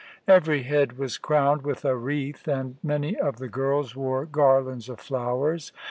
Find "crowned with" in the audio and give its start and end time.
1.19-1.85